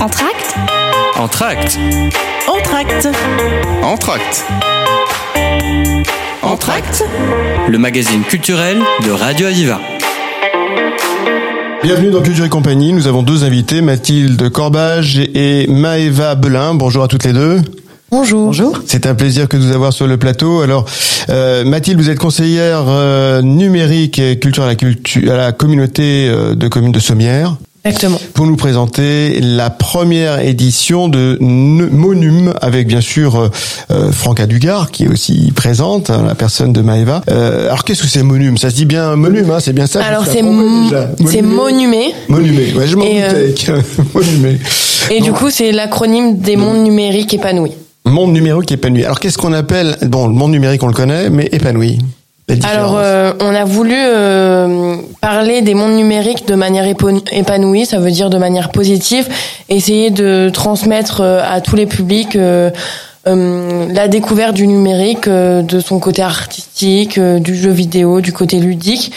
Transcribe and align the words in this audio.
Entracte 0.00 0.54
Entracte. 1.18 1.78
Entracte. 2.48 3.08
Entracte. 3.82 4.44
Entracte. 6.42 7.04
Le 7.68 7.76
magazine 7.76 8.22
culturel 8.22 8.78
de 9.04 9.10
Radio 9.10 9.48
Aviva. 9.48 9.78
Bienvenue 11.82 12.10
dans 12.10 12.22
Culture 12.22 12.46
et 12.46 12.48
compagnie. 12.48 12.94
Nous 12.94 13.08
avons 13.08 13.22
deux 13.22 13.44
invités, 13.44 13.82
Mathilde 13.82 14.48
Corbage 14.48 15.18
et 15.34 15.66
Maëva 15.68 16.34
Belin. 16.34 16.72
Bonjour 16.72 17.04
à 17.04 17.08
toutes 17.08 17.24
les 17.24 17.34
deux. 17.34 17.60
Bonjour. 18.10 18.46
Bonjour. 18.46 18.80
C'est 18.86 19.04
un 19.04 19.14
plaisir 19.14 19.48
que 19.48 19.58
de 19.58 19.62
vous 19.62 19.72
avoir 19.72 19.92
sur 19.92 20.06
le 20.06 20.16
plateau. 20.16 20.62
Alors, 20.62 20.86
euh, 21.28 21.62
Mathilde, 21.66 22.00
vous 22.00 22.08
êtes 22.08 22.18
conseillère 22.18 22.84
euh, 22.88 23.42
numérique 23.42 24.18
et 24.18 24.38
culture 24.38 24.64
à 24.64 24.66
la, 24.66 24.76
culture, 24.76 25.30
à 25.30 25.36
la 25.36 25.52
communauté 25.52 26.26
euh, 26.26 26.54
de 26.54 26.68
communes 26.68 26.90
de 26.90 27.00
Sommières. 27.00 27.56
Exactement. 27.84 28.20
Pour 28.34 28.46
nous 28.46 28.56
présenter 28.56 29.40
la 29.40 29.70
première 29.70 30.40
édition 30.40 31.08
de 31.08 31.38
Monum 31.40 32.52
avec 32.60 32.86
bien 32.86 33.00
sûr 33.00 33.36
euh, 33.36 33.48
euh 33.90 34.12
Franck 34.12 34.38
Adugar 34.40 34.90
qui 34.90 35.04
est 35.04 35.08
aussi 35.08 35.50
présente, 35.54 36.10
hein, 36.10 36.24
la 36.26 36.34
personne 36.34 36.74
de 36.74 36.82
Maëva. 36.82 37.22
Euh, 37.30 37.66
alors 37.66 37.84
qu'est-ce 37.84 38.02
que 38.02 38.08
c'est 38.08 38.22
Monum? 38.22 38.58
Ça 38.58 38.68
se 38.68 38.74
dit 38.74 38.84
bien 38.84 39.16
Monum, 39.16 39.50
hein, 39.50 39.60
c'est 39.60 39.72
bien 39.72 39.86
ça 39.86 40.04
Alors 40.04 40.26
c'est 40.26 40.42
c'est 41.26 41.42
Monumé. 41.42 42.12
Monumé, 42.28 42.74
ouais, 42.74 42.86
je 42.86 42.96
m'en 42.96 43.04
doutais. 43.04 43.70
Euh, 43.70 43.80
Monumé. 44.14 44.58
Et 45.10 45.22
du 45.22 45.32
coup 45.32 45.48
c'est 45.48 45.72
l'acronyme 45.72 46.38
des 46.38 46.56
mondes 46.56 46.82
numériques 46.84 47.32
épanouis. 47.32 47.72
Monde 48.04 48.32
numérique 48.32 48.72
épanoui. 48.72 49.04
Alors 49.04 49.20
qu'est-ce 49.20 49.38
qu'on 49.38 49.52
appelle? 49.54 49.96
Bon 50.02 50.26
le 50.26 50.34
monde 50.34 50.50
numérique 50.50 50.82
on 50.82 50.88
le 50.88 50.92
connaît 50.92 51.30
mais 51.30 51.48
épanoui 51.50 51.98
alors, 52.62 52.96
euh, 52.96 53.32
on 53.40 53.54
a 53.54 53.64
voulu 53.64 53.94
euh, 53.96 54.96
parler 55.20 55.62
des 55.62 55.74
mondes 55.74 55.94
numériques 55.94 56.46
de 56.46 56.54
manière 56.54 56.84
épanouie, 56.84 57.86
ça 57.86 57.98
veut 57.98 58.10
dire 58.10 58.30
de 58.30 58.38
manière 58.38 58.70
positive, 58.70 59.28
essayer 59.68 60.10
de 60.10 60.50
transmettre 60.52 61.20
euh, 61.20 61.40
à 61.44 61.60
tous 61.60 61.76
les 61.76 61.86
publics 61.86 62.36
la 63.26 64.08
découverte 64.08 64.54
du 64.54 64.66
numérique, 64.66 65.28
de 65.28 65.80
son 65.80 66.00
côté 66.00 66.22
artistique, 66.22 67.20
du 67.20 67.54
jeu 67.54 67.70
vidéo, 67.70 68.20
du 68.20 68.32
côté 68.32 68.58
ludique, 68.58 69.12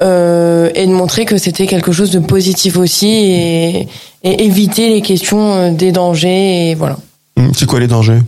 et 0.00 0.04
de 0.04 0.92
montrer 0.92 1.24
que 1.24 1.36
c'était 1.36 1.66
quelque 1.66 1.90
chose 1.90 2.10
de 2.10 2.20
positif 2.20 2.76
aussi, 2.76 3.08
et, 3.08 3.88
et 4.22 4.44
éviter 4.44 4.90
les 4.90 5.00
questions 5.00 5.72
des 5.72 5.90
dangers, 5.90 6.70
et 6.70 6.74
voilà. 6.74 6.98
Hum, 7.38 7.50
c'est 7.56 7.66
quoi 7.66 7.80
les 7.80 7.88
dangers? 7.88 8.20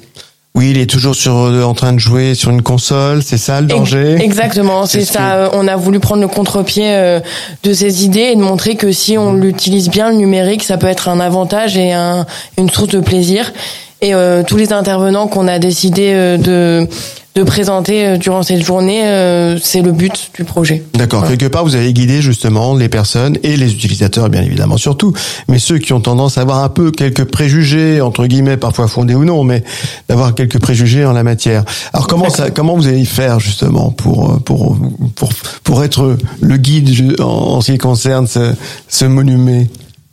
Oui, 0.59 0.71
il 0.71 0.79
est 0.79 0.91
toujours 0.91 1.15
sur, 1.15 1.37
euh, 1.37 1.63
en 1.63 1.73
train 1.73 1.93
de 1.93 2.01
jouer 2.01 2.35
sur 2.35 2.51
une 2.51 2.63
console, 2.63 3.23
c'est 3.23 3.39
ça 3.39 3.61
le 3.61 3.69
danger? 3.69 4.17
Exactement, 4.21 4.87
c'est 4.87 5.05
ça. 5.05 5.51
On 5.53 5.69
a 5.69 5.77
voulu 5.77 6.01
prendre 6.01 6.21
le 6.21 6.27
contre-pied 6.27 6.83
euh, 6.89 7.21
de 7.63 7.73
ces 7.73 8.05
idées 8.05 8.31
et 8.33 8.35
de 8.35 8.41
montrer 8.41 8.75
que 8.75 8.91
si 8.91 9.17
on 9.17 9.35
l'utilise 9.35 9.89
bien, 9.89 10.11
le 10.11 10.17
numérique, 10.17 10.65
ça 10.65 10.77
peut 10.77 10.89
être 10.89 11.09
un 11.09 11.21
avantage 11.21 11.77
et 11.77 11.93
un, 11.93 12.27
une 12.59 12.69
source 12.69 12.89
de 12.89 12.99
plaisir. 12.99 13.53
Et 14.01 14.15
euh, 14.15 14.43
tous 14.43 14.57
les 14.57 14.73
intervenants 14.73 15.29
qu'on 15.29 15.47
a 15.47 15.61
décidé 15.61 16.13
de 16.39 16.89
de 17.35 17.43
présenter 17.43 18.07
euh, 18.07 18.17
durant 18.17 18.43
cette 18.43 18.65
journée, 18.65 19.05
euh, 19.05 19.59
c'est 19.63 19.83
le 19.83 19.93
but 19.93 20.31
du 20.35 20.45
projet. 20.45 20.83
D'accord. 20.95 21.27
Quelque 21.27 21.47
part, 21.47 21.65
vous 21.65 21.77
avez 21.77 21.93
guidé 21.93 22.21
justement 22.21 22.75
les 22.75 22.89
personnes 22.89 23.39
et 23.43 23.57
les 23.57 23.73
utilisateurs, 23.73 24.29
bien 24.29 24.43
évidemment, 24.43 24.77
surtout, 24.77 25.13
mais 25.47 25.59
ceux 25.59 25.79
qui 25.79 25.93
ont 25.93 26.01
tendance 26.01 26.39
à 26.39 26.43
avoir 26.43 26.65
un 26.65 26.69
peu 26.69 26.91
quelques 26.91 27.25
préjugés, 27.25 28.01
entre 28.01 28.27
guillemets, 28.27 28.57
parfois 28.57 28.89
fondés 28.89 29.15
ou 29.15 29.25
non, 29.25 29.45
mais 29.45 29.63
d'avoir 30.09 30.35
quelques 30.35 30.59
préjugés 30.59 31.05
en 31.05 31.13
la 31.13 31.23
matière. 31.23 31.65
Alors 31.93 32.09
comment 32.09 32.31
ça, 32.31 32.51
comment 32.51 32.75
vous 32.75 32.89
allez 32.89 33.05
faire 33.05 33.41
justement 33.41 33.91
pour 33.91 34.33
euh, 34.33 34.39
pour 34.39 34.77
pour 35.15 35.31
pour 35.63 35.85
être 35.85 36.17
le 36.41 36.57
guide 36.57 37.21
en, 37.21 37.61
ce 37.61 37.73
qui 37.73 37.79
concerne 37.79 38.27
ce, 38.27 38.55
ce 38.89 39.05
monument? 39.05 39.65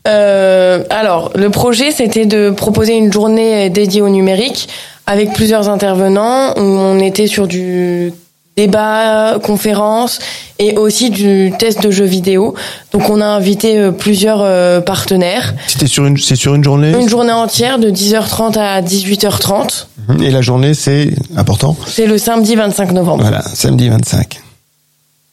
Euh, 0.07 0.83
alors, 0.89 1.31
le 1.35 1.49
projet, 1.49 1.91
c'était 1.91 2.25
de 2.25 2.49
proposer 2.49 2.95
une 2.95 3.11
journée 3.11 3.69
dédiée 3.69 4.01
au 4.01 4.09
numérique 4.09 4.69
avec 5.07 5.33
plusieurs 5.33 5.69
intervenants. 5.69 6.53
On 6.57 6.99
était 6.99 7.27
sur 7.27 7.47
du 7.47 8.13
débat, 8.55 9.38
conférence 9.44 10.19
et 10.59 10.77
aussi 10.77 11.09
du 11.09 11.51
test 11.59 11.83
de 11.83 11.91
jeux 11.91 12.05
vidéo. 12.05 12.55
Donc 12.94 13.09
on 13.09 13.19
a 13.19 13.25
invité 13.25 13.77
euh, 13.77 13.91
plusieurs 13.91 14.39
euh, 14.41 14.79
partenaires. 14.79 15.53
C'était 15.67 15.88
sur 15.88 16.05
une 16.05 16.17
c'est 16.17 16.38
sur 16.38 16.55
une 16.55 16.63
journée? 16.63 16.91
Une 16.91 17.09
journée 17.09 17.33
entière 17.33 17.79
de 17.79 17.89
10h30 17.89 18.57
à 18.57 18.81
18h30. 18.81 19.88
Et 20.21 20.31
la 20.31 20.41
journée 20.41 20.73
c'est 20.73 21.09
important? 21.35 21.75
C'est 21.85 22.07
le 22.07 22.17
samedi 22.17 22.55
25 22.55 22.94
novembre. 22.94 23.23
Voilà, 23.23 23.41
samedi 23.41 23.89
25 23.89 24.44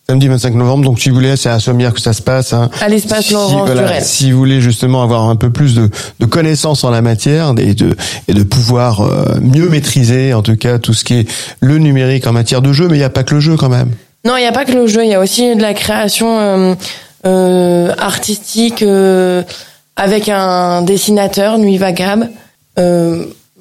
samedi 0.09 0.29
25 0.29 0.55
novembre. 0.55 0.85
Donc, 0.85 1.01
si 1.01 1.09
vous 1.09 1.15
voulez, 1.15 1.37
c'est 1.37 1.49
à 1.49 1.61
Sommières 1.61 1.95
que 1.95 2.01
ça 2.01 2.13
se 2.13 2.23
passe. 2.23 2.53
Hein. 2.53 2.71
À 2.81 2.89
l'espace 2.89 3.27
si, 3.27 3.33
Laurence 3.33 3.71
voilà, 3.71 4.01
Si 4.01 4.33
vous 4.33 4.39
voulez 4.39 4.61
justement 4.61 5.03
avoir 5.03 5.29
un 5.29 5.37
peu 5.37 5.51
plus 5.51 5.75
de, 5.75 5.91
de 6.21 6.27
connaissances 6.27 6.85
en 6.85 6.91
la 6.91 7.03
matière 7.03 7.55
et 7.59 7.75
de, 7.75 7.97
et 8.29 8.35
de 8.35 8.43
pouvoir 8.43 9.01
euh, 9.01 9.39
mieux 9.41 9.69
maîtriser, 9.69 10.35
en 10.35 10.43
tout 10.43 10.57
cas, 10.57 10.79
tout 10.79 10.95
ce 10.95 11.05
qui 11.05 11.15
est 11.15 11.29
le 11.61 11.79
numérique 11.79 12.27
en 12.27 12.33
matière 12.33 12.63
de 12.63 12.73
jeu, 12.73 12.89
mais 12.89 12.97
il 12.97 13.01
n'y 13.01 13.05
a 13.05 13.11
pas 13.11 13.25
que 13.25 13.35
le 13.35 13.41
jeu 13.41 13.57
quand 13.57 13.69
même. 13.69 13.91
Non, 14.25 14.37
il 14.37 14.41
n'y 14.41 14.47
a 14.47 14.53
pas 14.53 14.65
que 14.65 14.73
le 14.73 14.87
jeu. 14.87 15.05
Il 15.05 15.11
y 15.11 15.15
a 15.15 15.21
aussi 15.21 15.55
de 15.57 15.63
la 15.63 15.75
création 15.75 16.39
euh, 16.39 16.75
euh, 17.27 17.93
artistique 17.99 18.83
euh, 18.83 19.43
avec 19.97 20.29
un 20.29 20.83
dessinateur, 20.83 21.59
Nuit 21.59 21.79
Vagab. 21.79 22.29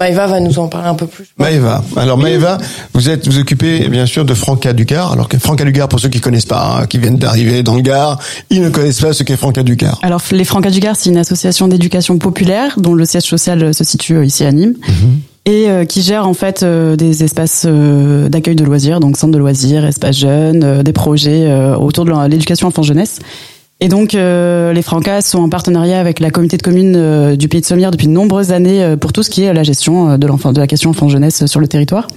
Euh, 0.01 0.06
Maëva 0.06 0.28
va 0.28 0.39
nous 0.39 0.59
en 0.59 0.67
parler 0.67 0.88
un 0.88 0.95
peu 0.95 1.07
plus. 1.07 1.28
Maëva. 1.38 1.84
Alors 1.95 2.17
Maëva, 2.17 2.57
vous 2.94 3.09
êtes 3.09 3.28
vous 3.28 3.39
occupez 3.39 3.88
bien 3.88 4.06
sûr 4.06 4.25
de 4.25 4.34
Franca 4.34 4.73
Ducar. 4.73 5.12
Alors 5.12 5.28
que 5.28 5.38
Franca 5.38 5.63
Ducar, 5.63 5.88
pour 5.88 6.00
ceux 6.00 6.09
qui 6.09 6.19
connaissent 6.19 6.45
pas, 6.45 6.79
hein, 6.81 6.88
qui 6.88 6.97
viennent 6.97 7.17
d'arriver 7.17 7.63
dans 7.63 7.75
le 7.75 7.81
Gard, 7.81 8.19
ils 8.50 8.62
ne 8.62 8.69
connaissent 8.69 9.01
pas 9.01 9.13
ce 9.13 9.23
qu'est 9.23 9.38
Franca 9.38 9.63
Ducar. 9.63 10.00
Alors 10.01 10.22
les 10.31 10.44
Franca 10.44 10.69
Ducar, 10.69 10.95
c'est 10.95 11.09
une 11.09 11.17
association 11.17 11.67
d'éducation 11.67 12.17
populaire 12.17 12.75
dont 12.78 12.94
le 12.94 13.06
siège 13.06 13.23
social 13.23 13.73
se 13.73 13.84
situe 13.84 14.16
euh, 14.16 14.25
ici 14.25 14.44
à 14.44 14.51
Nîmes. 14.51 14.75
Mhm. 14.88 15.19
Et 15.47 15.69
euh, 15.69 15.85
qui 15.85 16.03
gère 16.03 16.28
en 16.28 16.35
fait 16.35 16.62
euh, 16.62 16.95
des 16.95 17.23
espaces 17.23 17.66
d'accueil 17.66 18.56
de 18.56 18.63
loisirs, 18.63 19.00
donc 19.00 19.18
centres 19.18 19.33
de 19.33 19.39
loisirs, 19.39 19.85
espaces 19.85 20.18
jeunes, 20.18 20.83
des 20.83 20.94
projets 20.94 21.51
autour 21.75 22.06
de 22.06 22.28
l'éducation 22.28 22.68
enfant 22.68 22.83
jeunesse. 22.83 23.19
Et 23.84 23.88
donc, 23.88 24.14
euh, 24.14 24.74
les 24.74 24.84
Francas 24.84 25.22
sont 25.22 25.40
en 25.40 25.50
partenariat 25.50 26.00
avec 26.00 26.19
la 26.19 26.30
communauté 26.30 26.56
de 26.56 26.62
communes 26.62 26.96
euh, 26.96 27.36
du 27.36 27.47
Pays 27.47 27.62
de 27.62 27.66
Sommières 27.66 27.90
depuis 27.90 28.06
de 28.06 28.12
nombreuses 28.12 28.52
années 28.52 28.84
euh, 28.84 28.96
pour 28.96 29.12
tout 29.12 29.24
ce 29.24 29.31
qui 29.31 29.42
est 29.42 29.52
la 29.52 29.64
gestion 29.64 30.19
de 30.19 30.59
la 30.59 30.68
question 30.68 30.92
enfant-jeunesse 30.92 31.47
sur 31.47 31.59
le 31.59 31.68
territoire. 31.68 32.08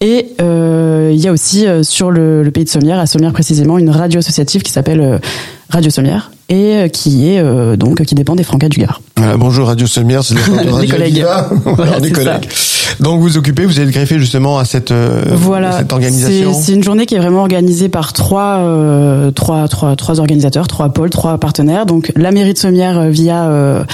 Et 0.00 0.34
il 0.38 1.20
y 1.20 1.28
a 1.28 1.32
aussi 1.32 1.64
sur 1.82 2.10
le, 2.10 2.42
le, 2.42 2.50
Pays 2.50 2.64
de 2.64 2.68
Sommières, 2.68 2.98
à 2.98 3.06
Sommières 3.06 3.32
précisément, 3.32 3.78
une 3.78 3.90
radio 3.90 4.18
associative 4.18 4.62
qui 4.62 4.72
s'appelle 4.72 5.20
Radio 5.68 5.90
Sommières 5.90 6.32
et 6.52 6.90
qui 6.90 7.30
est 7.30 7.42
donc 7.76 8.02
qui 8.02 8.14
dépend 8.14 8.36
des 8.36 8.44
Francas 8.44 8.68
du 8.68 8.80
Gard. 8.80 9.00
bonjour 9.38 9.68
Radio 9.68 9.86
Sommières, 9.86 10.22
c'est 10.22 10.34
les 10.34 10.86
collègues. 10.88 11.24
voilà, 11.64 11.98
des 12.00 12.12
collègues. 12.12 12.48
Donc 13.00 13.20
vous 13.20 13.36
occupez, 13.36 13.64
vous 13.64 13.80
êtes 13.80 13.90
greffé 13.90 14.18
justement 14.18 14.58
à 14.58 14.64
cette, 14.64 14.90
euh, 14.90 15.22
voilà, 15.32 15.78
cette 15.78 15.92
organisation. 15.92 16.52
C'est 16.54 16.72
une 16.72 16.82
journée 16.84 17.06
qui 17.06 17.14
est 17.14 17.18
vraiment 17.18 17.40
organisée 17.40 17.88
par 17.88 18.12
trois, 18.12 18.58
euh, 18.58 19.30
trois, 19.30 19.66
trois, 19.68 19.96
trois 19.96 20.20
organisateurs, 20.20 20.68
trois 20.68 20.90
pôles, 20.90 21.10
trois 21.10 21.38
partenaires. 21.38 21.86
Donc 21.86 22.12
la 22.16 22.30
mairie 22.30 22.52
de 22.52 22.58
Sommières 22.58 22.98
euh, 22.98 23.10
via 23.10 23.48
euh, 23.48 23.84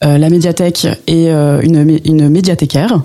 la 0.00 0.30
médiathèque 0.30 0.86
et 1.06 1.28
une, 1.30 1.98
une 2.04 2.28
médiathécaire. 2.28 3.00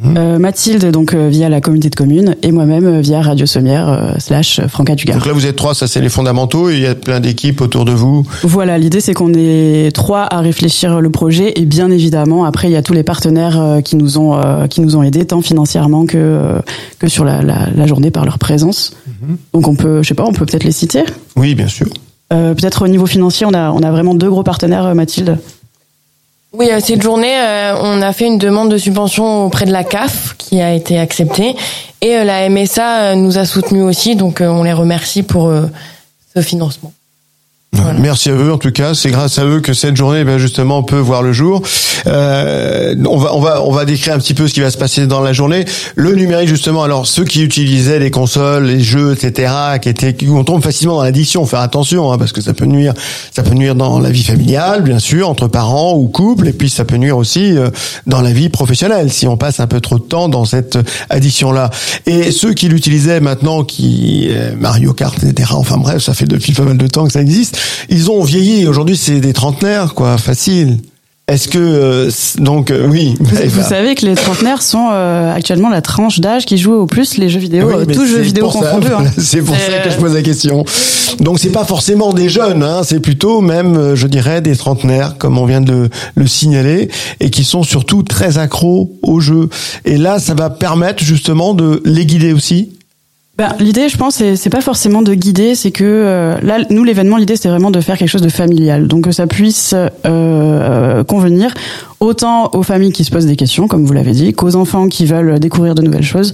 Mhm. 0.00 0.38
Mathilde 0.38 0.92
donc 0.92 1.12
via 1.12 1.48
la 1.48 1.60
communauté 1.60 1.90
de 1.90 1.96
communes 1.96 2.36
et 2.44 2.52
moi-même 2.52 3.00
via 3.00 3.20
Radio 3.20 3.46
Sommière 3.46 4.14
slash 4.18 4.60
Franca 4.68 4.94
Dugas. 4.94 5.14
Donc 5.14 5.26
là 5.26 5.32
vous 5.32 5.46
êtes 5.46 5.56
trois, 5.56 5.74
ça 5.74 5.88
c'est 5.88 6.00
les 6.00 6.08
fondamentaux 6.08 6.70
et 6.70 6.74
il 6.74 6.80
y 6.82 6.86
a 6.86 6.94
plein 6.94 7.18
d'équipes 7.18 7.60
autour 7.60 7.84
de 7.84 7.90
vous. 7.90 8.24
Voilà, 8.44 8.78
l'idée 8.78 9.00
c'est 9.00 9.14
qu'on 9.14 9.32
est 9.34 9.90
trois 9.92 10.22
à 10.32 10.40
réfléchir 10.40 11.00
le 11.00 11.10
projet 11.10 11.54
et 11.56 11.64
bien 11.64 11.90
évidemment 11.90 12.44
après 12.44 12.68
il 12.68 12.72
y 12.72 12.76
a 12.76 12.82
tous 12.82 12.92
les 12.92 13.02
partenaires 13.02 13.80
qui 13.84 13.96
nous 13.96 14.18
ont 14.18 14.40
qui 14.68 14.80
nous 14.80 14.94
ont 14.94 15.02
aidés 15.02 15.26
tant 15.26 15.42
financièrement 15.42 16.06
que 16.06 16.60
que 17.00 17.08
sur 17.08 17.24
la, 17.24 17.42
la, 17.42 17.68
la 17.74 17.86
journée 17.88 18.12
par 18.12 18.24
leur 18.24 18.38
présence. 18.38 18.96
Mhm. 19.06 19.36
Donc 19.54 19.66
on 19.66 19.74
peut 19.74 20.04
je 20.04 20.08
sais 20.08 20.14
pas, 20.14 20.24
on 20.24 20.32
peut 20.32 20.46
peut-être 20.46 20.64
les 20.64 20.70
citer? 20.70 21.02
Oui, 21.34 21.56
bien 21.56 21.68
sûr. 21.68 21.88
Euh, 22.32 22.54
peut-être 22.54 22.84
au 22.84 22.88
niveau 22.88 23.06
financier, 23.06 23.46
on 23.46 23.54
a 23.54 23.72
on 23.72 23.82
a 23.82 23.90
vraiment 23.90 24.14
deux 24.14 24.30
gros 24.30 24.44
partenaires, 24.44 24.94
Mathilde. 24.94 25.38
Oui, 26.54 26.68
cette 26.80 27.02
journée, 27.02 27.38
euh, 27.38 27.76
on 27.82 28.00
a 28.00 28.14
fait 28.14 28.26
une 28.26 28.38
demande 28.38 28.70
de 28.70 28.78
subvention 28.78 29.44
auprès 29.44 29.66
de 29.66 29.72
la 29.72 29.84
CAF 29.84 30.34
qui 30.38 30.62
a 30.62 30.72
été 30.72 30.98
acceptée 30.98 31.54
et 32.00 32.16
euh, 32.16 32.24
la 32.24 32.48
MSA 32.48 33.02
euh, 33.02 33.14
nous 33.16 33.36
a 33.36 33.44
soutenus 33.44 33.82
aussi, 33.82 34.16
donc 34.16 34.40
on 34.40 34.62
les 34.62 34.72
remercie 34.72 35.22
pour 35.22 35.52
ce 36.34 36.40
financement. 36.40 36.92
Merci 37.98 38.30
à 38.30 38.34
eux 38.34 38.52
en 38.52 38.58
tout 38.58 38.70
cas, 38.70 38.94
c'est 38.94 39.10
grâce 39.10 39.38
à 39.38 39.44
eux 39.44 39.60
que 39.60 39.72
cette 39.72 39.96
journée 39.96 40.24
ben 40.24 40.38
justement 40.38 40.82
peut 40.82 40.98
voir 40.98 41.22
le 41.22 41.32
jour. 41.32 41.62
Euh, 42.06 42.94
on 43.08 43.18
va 43.18 43.34
on 43.34 43.40
va 43.40 43.62
on 43.62 43.72
va 43.72 43.84
décrire 43.84 44.14
un 44.14 44.18
petit 44.18 44.34
peu 44.34 44.48
ce 44.48 44.54
qui 44.54 44.60
va 44.60 44.70
se 44.70 44.78
passer 44.78 45.06
dans 45.06 45.20
la 45.20 45.32
journée. 45.32 45.64
Le 45.96 46.14
numérique 46.14 46.48
justement, 46.48 46.82
alors 46.82 47.06
ceux 47.06 47.24
qui 47.24 47.42
utilisaient 47.42 47.98
les 47.98 48.10
consoles, 48.10 48.66
les 48.66 48.80
jeux, 48.80 49.12
etc., 49.12 49.52
qui 49.82 49.88
étaient 49.88 50.14
qui 50.14 50.28
on 50.28 50.44
tombe 50.44 50.62
facilement 50.62 50.96
dans 50.96 51.02
l'addiction, 51.02 51.44
faire 51.46 51.60
attention 51.60 52.12
hein, 52.12 52.18
parce 52.18 52.32
que 52.32 52.40
ça 52.40 52.54
peut 52.54 52.66
nuire, 52.66 52.94
ça 53.32 53.42
peut 53.42 53.54
nuire 53.54 53.74
dans 53.74 53.98
la 53.98 54.10
vie 54.10 54.24
familiale 54.24 54.82
bien 54.82 54.98
sûr 54.98 55.28
entre 55.28 55.48
parents 55.48 55.94
ou 55.94 56.08
couple, 56.08 56.48
et 56.48 56.52
puis 56.52 56.70
ça 56.70 56.84
peut 56.84 56.96
nuire 56.96 57.16
aussi 57.16 57.56
euh, 57.56 57.70
dans 58.06 58.20
la 58.20 58.32
vie 58.32 58.48
professionnelle 58.48 59.10
si 59.12 59.26
on 59.26 59.36
passe 59.36 59.60
un 59.60 59.66
peu 59.66 59.80
trop 59.80 59.98
de 59.98 60.04
temps 60.04 60.28
dans 60.28 60.44
cette 60.44 60.78
addiction 61.10 61.52
là. 61.52 61.70
Et 62.06 62.30
ceux 62.30 62.54
qui 62.54 62.68
l'utilisaient 62.68 63.20
maintenant, 63.20 63.64
qui 63.64 64.28
euh, 64.30 64.52
Mario 64.58 64.92
Kart, 64.92 65.22
etc. 65.22 65.50
Enfin 65.54 65.76
bref, 65.78 66.02
ça 66.02 66.14
fait 66.14 66.26
depuis 66.26 66.52
pas 66.52 66.64
mal 66.64 66.78
de 66.78 66.86
temps 66.86 67.04
que 67.04 67.12
ça 67.12 67.20
existe 67.20 67.58
ils 67.88 68.10
ont 68.10 68.22
vieilli. 68.22 68.66
Aujourd'hui, 68.66 68.96
c'est 68.96 69.20
des 69.20 69.32
trentenaires, 69.32 69.94
quoi, 69.94 70.18
facile. 70.18 70.78
Est-ce 71.30 71.46
que 71.48 71.58
euh, 71.58 72.10
donc 72.38 72.70
euh, 72.70 72.86
oui 72.88 73.14
Vous, 73.20 73.36
Eva. 73.36 73.60
vous 73.62 73.68
savez 73.68 73.94
que 73.94 74.06
les 74.06 74.14
trentenaires 74.14 74.62
sont 74.62 74.88
euh, 74.90 75.30
actuellement 75.34 75.68
la 75.68 75.82
tranche 75.82 76.20
d'âge 76.20 76.46
qui 76.46 76.56
joue 76.56 76.72
au 76.72 76.86
plus 76.86 77.18
les 77.18 77.28
jeux 77.28 77.38
vidéo, 77.38 77.68
Oui, 77.68 77.74
euh, 77.82 77.84
tous 77.84 78.06
jeux 78.06 78.20
vidéo 78.20 78.48
confondus. 78.48 78.88
hein. 78.88 79.04
C'est 79.18 79.42
pour 79.42 79.54
ça 79.54 79.78
que 79.84 79.90
je 79.90 79.96
pose 79.98 80.14
la 80.14 80.22
question. 80.22 80.64
Donc 81.20 81.38
c'est 81.38 81.50
pas 81.50 81.64
forcément 81.66 82.14
des 82.14 82.30
jeunes, 82.30 82.62
hein, 82.62 82.80
c'est 82.82 83.00
plutôt 83.00 83.42
même, 83.42 83.76
euh, 83.76 83.94
je 83.94 84.06
dirais, 84.06 84.40
des 84.40 84.56
trentenaires, 84.56 85.18
comme 85.18 85.36
on 85.36 85.44
vient 85.44 85.60
de 85.60 85.70
le, 85.72 85.90
le 86.14 86.26
signaler, 86.26 86.88
et 87.20 87.28
qui 87.28 87.44
sont 87.44 87.62
surtout 87.62 88.02
très 88.02 88.38
accros 88.38 88.90
au 89.02 89.20
jeu. 89.20 89.50
Et 89.84 89.98
là, 89.98 90.18
ça 90.20 90.32
va 90.32 90.48
permettre 90.48 91.04
justement 91.04 91.52
de 91.52 91.82
les 91.84 92.06
guider 92.06 92.32
aussi. 92.32 92.70
Ben, 93.38 93.54
l'idée, 93.60 93.88
je 93.88 93.96
pense, 93.96 94.16
c'est, 94.16 94.50
pas 94.50 94.60
forcément 94.60 95.00
de 95.00 95.14
guider, 95.14 95.54
c'est 95.54 95.70
que 95.70 95.84
euh, 95.84 96.40
là, 96.42 96.58
nous, 96.70 96.82
l'événement, 96.82 97.16
l'idée, 97.16 97.36
c'est 97.36 97.48
vraiment 97.48 97.70
de 97.70 97.80
faire 97.80 97.96
quelque 97.96 98.08
chose 98.08 98.20
de 98.20 98.28
familial, 98.28 98.88
donc 98.88 99.04
que 99.04 99.12
ça 99.12 99.28
puisse 99.28 99.76
euh, 100.04 101.04
convenir 101.04 101.54
autant 102.00 102.50
aux 102.52 102.64
familles 102.64 102.92
qui 102.92 103.04
se 103.04 103.12
posent 103.12 103.26
des 103.26 103.36
questions, 103.36 103.68
comme 103.68 103.84
vous 103.84 103.92
l'avez 103.92 104.10
dit, 104.10 104.32
qu'aux 104.32 104.56
enfants 104.56 104.88
qui 104.88 105.06
veulent 105.06 105.38
découvrir 105.38 105.76
de 105.76 105.82
nouvelles 105.82 106.02
choses, 106.02 106.32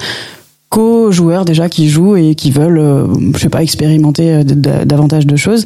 qu'aux 0.74 1.12
joueurs 1.12 1.44
déjà 1.44 1.68
qui 1.68 1.88
jouent 1.88 2.16
et 2.16 2.34
qui 2.34 2.50
veulent, 2.50 2.78
euh, 2.78 3.06
je 3.34 3.38
sais 3.38 3.48
pas, 3.48 3.62
expérimenter 3.62 4.32
euh, 4.32 4.42
davantage 4.42 5.24
de 5.24 5.36
choses. 5.36 5.64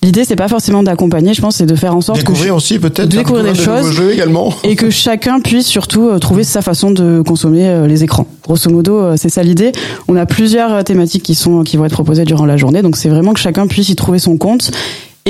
L'idée, 0.00 0.24
c'est 0.24 0.36
pas 0.36 0.46
forcément 0.48 0.82
d'accompagner, 0.84 1.34
je 1.34 1.40
pense, 1.40 1.56
c'est 1.56 1.66
de 1.66 1.74
faire 1.74 1.94
en 1.94 2.00
sorte 2.00 2.18
que 2.20 2.26
Découvrir 2.26 2.54
aussi 2.54 2.78
peut-être 2.78 3.08
découvrir 3.08 3.42
des 3.44 3.50
de 3.50 3.56
choses. 3.56 3.66
nouveaux 3.80 3.90
jeux 3.90 4.12
également. 4.12 4.54
et 4.62 4.76
que 4.76 4.90
chacun 4.90 5.40
puisse 5.40 5.66
surtout 5.66 6.08
euh, 6.08 6.18
trouver 6.18 6.44
sa 6.44 6.62
façon 6.62 6.92
de 6.92 7.20
consommer 7.26 7.66
euh, 7.68 7.86
les 7.88 8.04
écrans. 8.04 8.26
Grosso 8.44 8.70
modo, 8.70 8.96
euh, 8.96 9.14
c'est 9.16 9.28
ça 9.28 9.42
l'idée. 9.42 9.72
On 10.06 10.14
a 10.14 10.24
plusieurs 10.24 10.84
thématiques 10.84 11.24
qui 11.24 11.34
sont 11.34 11.64
qui 11.64 11.76
vont 11.76 11.84
être 11.84 11.92
proposées 11.92 12.24
durant 12.24 12.46
la 12.46 12.56
journée, 12.56 12.80
donc 12.82 12.96
c'est 12.96 13.08
vraiment 13.08 13.32
que 13.32 13.40
chacun 13.40 13.66
puisse 13.66 13.88
y 13.88 13.96
trouver 13.96 14.20
son 14.20 14.36
compte 14.38 14.70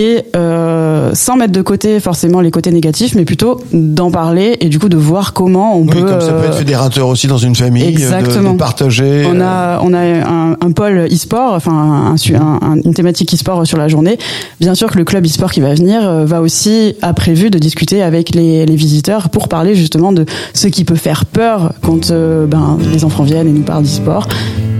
et 0.01 0.23
euh, 0.37 1.11
sans 1.13 1.37
mettre 1.37 1.53
de 1.53 1.61
côté 1.61 1.99
forcément 1.99 2.41
les 2.41 2.53
côtés 2.53 2.71
négatifs, 2.71 3.17
mais 3.17 3.25
plutôt 3.25 3.61
d'en 3.73 4.13
parler 4.13 4.57
et 4.61 4.69
du 4.69 4.79
coup 4.79 4.89
de 4.89 4.97
voir 4.97 5.33
comment 5.33 5.77
on 5.77 5.81
Oui, 5.83 5.89
peut. 5.89 6.03
comme 6.03 6.21
ça 6.21 6.33
peut 6.33 6.45
être 6.45 6.55
euh, 6.55 6.59
fédérateur 6.59 7.09
aussi 7.09 7.27
dans 7.27 7.37
une 7.37 7.57
famille, 7.57 7.83
euh, 7.83 7.87
de- 7.87 7.91
Exactement. 7.91 8.53
De, 8.53 8.59
partager. 8.59 9.27
on 9.29 9.41
euh, 9.41 9.45
a 9.45 9.81
on 9.83 9.93
a 9.93 9.99
un, 10.01 10.53
un 10.53 10.73
pôle 10.73 11.09
e-sport, 11.13 11.55
enfin 11.55 12.15
un, 12.15 12.37
un- 12.37 12.77
une 12.85 12.95
thématique 12.95 13.35
e-sport 13.35 13.67
sur 13.67 13.77
la 13.77 13.89
journée. 13.89 14.19
Bien 14.61 14.77
sûr 14.77 14.89
que 14.89 14.99
le 14.99 15.05
club 15.05 15.27
e-sport 15.27 15.51
qui 15.51 15.61
va 15.61 15.75
venir 15.75 16.01
euh, 16.03 16.25
va 16.25 16.41
aussi 16.43 16.95
a 17.03 17.13
prévu 17.13 17.51
de 17.51 17.59
discuter 17.59 18.01
avec 18.03 18.35
les, 18.37 18.67
les 18.67 18.77
visiteurs 18.77 19.31
pour 19.31 19.49
parler 19.49 19.75
justement 19.75 20.13
de 20.13 20.25
ce 20.55 20.69
qui 20.69 20.85
peut 20.85 20.95
faire 20.95 21.27
peur 21.27 21.73
quand 21.83 22.13
euh, 22.13 22.47
ben, 22.47 22.79
les 22.93 23.05
enfants 23.05 23.25
viennent 23.25 23.49
et 23.49 23.53
nous 23.53 23.63
parlent 23.63 23.83
d'e-sport 23.83 24.29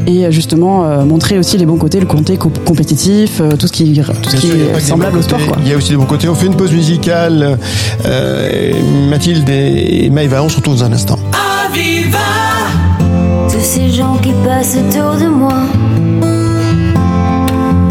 et 0.09 0.27
euh, 0.27 0.31
justement 0.33 0.85
euh, 0.85 1.05
montrer 1.05 1.39
aussi 1.39 1.57
les 1.59 1.67
bons 1.67 1.77
côtés, 1.77 2.01
le 2.01 2.07
côté 2.07 2.37
co- 2.37 2.51
compétitif, 2.65 3.41
euh, 3.41 3.51
tout 3.57 3.67
ce 3.69 3.73
qui 3.73 3.93
tout 3.93 4.31
ce 4.31 4.37
qui 4.37 4.49
sûr, 4.49 4.57
est 4.77 4.81
semblable 4.81 5.19
au 5.19 5.23
sport 5.23 5.39
quoi. 5.47 5.57
Il 5.63 5.69
y 5.69 5.73
a 5.73 5.77
aussi 5.77 5.91
des 5.91 5.97
bons 5.97 6.07
côtés. 6.07 6.29
On 6.29 6.35
fait 6.35 6.47
une 6.47 6.57
pause 6.57 6.73
musicale. 6.73 7.59
Euh, 8.07 8.73
Mathilde 9.09 9.49
et 9.49 10.11
Maëva, 10.11 10.43
on 10.43 10.49
se 10.49 10.57
retrouve 10.57 10.77
dans 10.77 10.85
un 10.85 10.93
instant. 10.93 11.19
Tous 13.51 13.65
ces 13.65 13.89
gens 13.91 14.17
qui 14.23 14.33
passent 14.45 14.77
autour 14.77 15.15
de 15.21 15.27
moi 15.29 15.55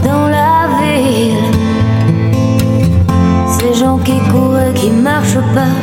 dans 0.04 0.28
la 0.28 0.68
ville, 0.80 1.36
ces 3.60 3.80
gens 3.80 3.98
qui 3.98 4.14
courent 4.32 4.60
et 4.60 4.74
qui 4.80 4.90
marchent 4.90 5.44
pas, 5.54 5.74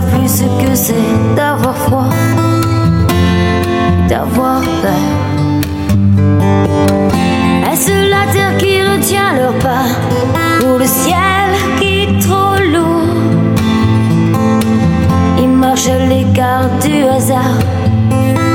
plus 0.00 0.28
ce 0.28 0.44
que 0.62 0.74
c'est 0.74 0.94
d'avoir 1.34 1.76
froid, 1.76 2.10
d'avoir 4.08 4.60
peur. 4.60 5.06
Est-ce 7.70 7.92
la 8.10 8.32
terre 8.32 8.56
qui 8.58 8.82
retient 8.82 9.34
leur 9.34 9.54
pas 9.58 9.86
ou 10.64 10.78
le 10.78 10.86
ciel 10.86 11.48
qui 11.78 12.02
est 12.02 12.20
trop 12.20 12.56
lourd? 12.72 13.06
Ils 15.38 15.48
marchent 15.48 15.88
à 15.88 15.98
l'écart 16.06 16.68
du 16.84 17.04
hasard. 17.04 17.58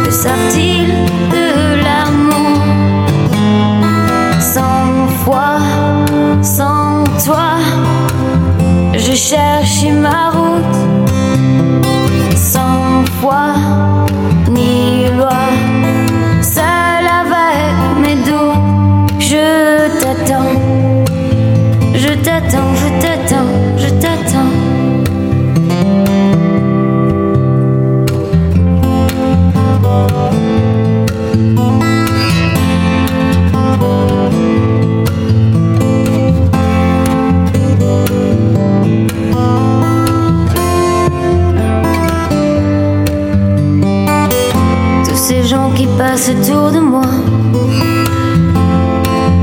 Que 0.05 0.11
savent-ils 0.11 0.93
de 1.35 1.47
l'amour 1.83 2.61
Sans 4.39 5.07
foi, 5.23 5.57
sans 6.41 7.03
toi, 7.25 7.53
je 8.93 9.13
cherche 9.13 9.85
ma 9.91 10.29
route. 10.29 10.40
foi. 13.21 13.80
Passent 46.11 46.29
autour 46.29 46.71
de 46.71 46.79
moi. 46.79 47.11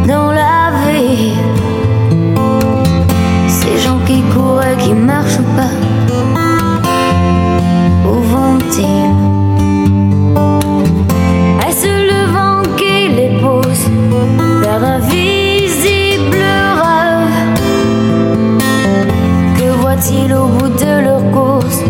Dans 0.06 0.30
la 0.32 0.70
vie, 0.84 1.32
ces 3.48 3.78
gens 3.84 4.00
qui 4.06 4.20
courent 4.32 4.62
et 4.62 4.76
qui 4.82 4.92
marchent 4.92 5.46
pas, 5.56 5.74
où 8.10 8.14
vont-ils 8.32 9.14
Est-ce 11.66 11.90
le 12.10 12.20
vent 12.34 12.62
qui 12.76 12.96
les 13.18 13.32
pousse 13.40 13.86
vers 14.62 14.80
d'invisibles 14.80 16.48
rêves 16.82 17.38
Que 19.56 19.68
voient-ils 19.80 20.34
au 20.34 20.46
bout 20.46 20.72
de 20.84 20.92
leur 21.06 21.22
course? 21.30 21.82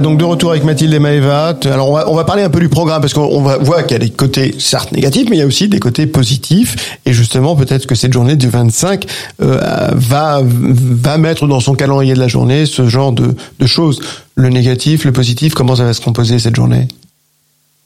Donc 0.00 0.18
de 0.18 0.24
retour 0.24 0.50
avec 0.50 0.64
Mathilde 0.64 0.92
et 0.94 0.98
Maëva. 0.98 1.54
Alors 1.64 1.90
on 2.08 2.14
va, 2.14 2.24
parler 2.24 2.42
un 2.42 2.50
peu 2.50 2.60
du 2.60 2.68
programme 2.68 3.00
parce 3.00 3.14
qu'on 3.14 3.42
va 3.42 3.56
voir 3.58 3.84
qu'il 3.86 3.92
y 3.92 4.00
a 4.00 4.04
des 4.04 4.10
côtés 4.10 4.54
certes 4.58 4.92
négatifs, 4.92 5.28
mais 5.30 5.36
il 5.36 5.38
y 5.40 5.42
a 5.42 5.46
aussi 5.46 5.68
des 5.68 5.78
côtés 5.78 6.06
positifs. 6.06 6.98
Et 7.06 7.12
justement, 7.12 7.56
peut-être 7.56 7.86
que 7.86 7.94
cette 7.94 8.12
journée 8.12 8.36
du 8.36 8.48
25 8.48 9.06
euh, 9.42 9.90
va 9.94 11.18
mettre 11.18 11.46
dans 11.46 11.60
son 11.60 11.74
calendrier 11.74 12.14
de 12.14 12.18
la 12.18 12.28
journée 12.28 12.66
ce 12.66 12.88
genre 12.88 13.12
de, 13.12 13.34
choses. 13.66 14.00
Le 14.34 14.48
négatif, 14.48 15.04
le 15.04 15.12
positif, 15.12 15.54
comment 15.54 15.76
ça 15.76 15.84
va 15.84 15.92
se 15.92 16.00
composer 16.00 16.38
cette 16.38 16.56
journée? 16.56 16.88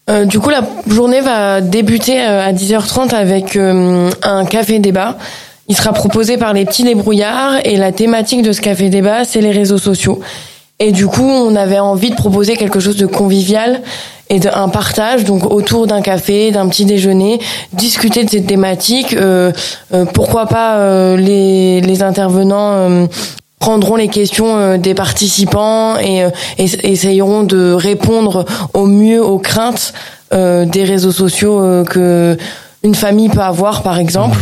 Euh, 0.09 0.25
du 0.25 0.41
coup, 0.41 0.51
la 0.51 0.63
journée 0.89 1.21
va 1.21 1.61
débuter 1.61 2.21
euh, 2.21 2.43
à 2.43 2.53
10h30 2.53 3.15
avec 3.15 3.57
un 3.57 4.45
café 4.47 4.79
débat. 4.79 5.17
Il 5.69 5.77
sera 5.77 5.93
proposé 5.93 6.37
par 6.37 6.53
les 6.53 6.65
petits 6.65 6.83
débrouillards 6.83 7.65
et 7.65 7.77
la 7.77 7.93
thématique 7.93 8.43
de 8.43 8.51
ce 8.51 8.61
café 8.61 8.89
débat, 8.89 9.25
c'est 9.25 9.41
les 9.41 9.53
réseaux 9.53 9.79
sociaux. 9.79 10.21
Et 10.83 10.93
du 10.93 11.07
coup, 11.07 11.29
on 11.29 11.55
avait 11.55 11.79
envie 11.79 12.11
de 12.11 12.17
proposer 12.17 12.57
quelque 12.57 12.81
chose 12.81 12.97
de 12.97 13.07
convivial 13.07 13.83
et 14.31 14.39
d'un 14.39 14.69
partage, 14.69 15.25
donc 15.25 15.45
autour 15.51 15.87
d'un 15.87 16.01
café, 16.01 16.53
d'un 16.53 16.69
petit 16.69 16.87
déjeuner, 16.87 17.39
discuter 17.75 18.25
de 18.25 18.31
cette 18.31 18.47
thématique. 18.47 19.13
Euh, 19.13 19.53
euh, 19.93 20.07
pourquoi 20.07 20.47
pas 20.47 20.79
euh, 20.79 21.17
les, 21.17 21.83
les 21.83 22.03
intervenants 22.03 22.73
euh, 22.73 23.07
prendront 23.59 23.97
les 23.97 24.09
questions 24.09 24.57
euh, 24.57 24.79
des 24.79 24.95
participants 24.95 25.99
et, 25.99 26.23
euh, 26.23 26.31
et 26.59 26.65
essayeront 26.91 27.43
de 27.43 27.73
répondre 27.73 28.47
au 28.73 28.87
mieux 28.87 29.23
aux 29.23 29.39
craintes 29.39 29.93
euh, 30.33 30.65
des 30.65 30.85
réseaux 30.85 31.13
sociaux 31.13 31.61
euh, 31.61 31.85
que 31.85 32.39
une 32.83 32.95
famille 32.95 33.29
peut 33.29 33.41
avoir, 33.41 33.83
par 33.83 33.99
exemple. 33.99 34.39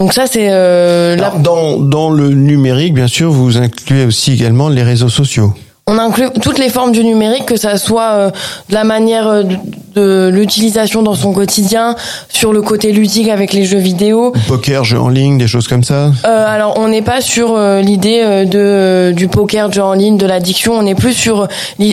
Donc 0.00 0.12
ça, 0.12 0.26
c'est 0.26 0.48
euh, 0.50 1.14
la 1.14 1.30
dans, 1.30 1.78
dans 1.78 2.10
le 2.10 2.30
numérique, 2.30 2.94
bien 2.94 3.06
sûr, 3.06 3.30
vous 3.30 3.56
incluez 3.56 4.04
aussi 4.04 4.32
également 4.32 4.68
les 4.68 4.82
réseaux 4.82 5.08
sociaux. 5.08 5.52
On 5.88 5.98
inclut 5.98 6.30
toutes 6.42 6.58
les 6.58 6.68
formes 6.68 6.90
du 6.90 7.04
numérique, 7.04 7.46
que 7.46 7.56
ça 7.56 7.78
soit 7.78 8.10
euh, 8.14 8.30
de 8.70 8.74
la 8.74 8.82
manière 8.82 9.28
euh, 9.28 9.44
de, 9.44 9.56
de 9.94 10.28
l'utilisation 10.34 11.00
dans 11.04 11.14
son 11.14 11.32
quotidien, 11.32 11.94
sur 12.28 12.52
le 12.52 12.60
côté 12.60 12.90
ludique 12.90 13.28
avec 13.28 13.52
les 13.52 13.64
jeux 13.64 13.78
vidéo. 13.78 14.32
Poker, 14.48 14.82
jeux 14.82 14.98
en 14.98 15.08
ligne, 15.08 15.38
des 15.38 15.46
choses 15.46 15.68
comme 15.68 15.84
ça? 15.84 16.10
Euh, 16.24 16.44
alors 16.44 16.76
on 16.80 16.88
n'est 16.88 17.02
pas 17.02 17.20
sur 17.20 17.52
euh, 17.54 17.82
l'idée 17.82 18.20
euh, 18.24 18.44
de 18.44 19.12
du 19.14 19.28
poker, 19.28 19.70
jeu 19.72 19.80
en 19.80 19.92
ligne, 19.92 20.16
de 20.16 20.26
l'addiction. 20.26 20.72
On 20.72 20.84
est 20.88 20.96
plus 20.96 21.12
sur 21.12 21.46